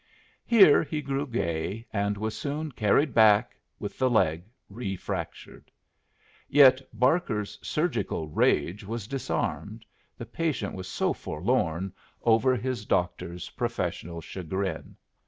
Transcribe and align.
Here 0.47 0.81
he 0.81 0.99
grew 1.03 1.27
gay, 1.27 1.85
and 1.93 2.17
was 2.17 2.35
soon 2.35 2.71
carried 2.71 3.13
back 3.13 3.55
with 3.77 3.99
the 3.99 4.09
leg 4.09 4.45
refractured. 4.67 5.65
Yet 6.49 6.81
Barker's 6.91 7.59
surgical 7.61 8.27
rage 8.27 8.83
was 8.83 9.05
disarmed, 9.05 9.85
the 10.17 10.25
patient 10.25 10.73
was 10.73 10.87
so 10.87 11.13
forlorn 11.13 11.93
over 12.23 12.55
his 12.55 12.83
doctor's 12.85 13.51
professional 13.51 14.21
chagrin. 14.21 14.95